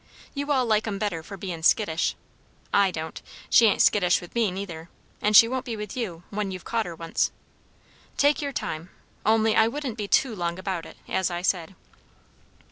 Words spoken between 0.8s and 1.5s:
'em better for